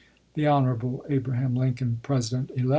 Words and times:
ms. 0.01 0.07
The 0.33 0.47
Hon. 0.47 1.03
Abraham 1.11 1.55
Lincoln, 1.55 1.99
President 2.01 2.49
elect. 2.55 2.69